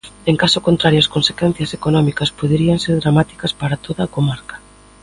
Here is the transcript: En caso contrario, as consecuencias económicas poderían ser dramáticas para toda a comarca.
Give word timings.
En 0.29 0.35
caso 0.43 0.59
contrario, 0.69 1.01
as 1.03 1.11
consecuencias 1.15 1.71
económicas 1.79 2.33
poderían 2.39 2.79
ser 2.85 2.95
dramáticas 2.99 3.51
para 3.59 3.79
toda 3.85 4.01
a 4.05 4.11
comarca. 4.15 4.55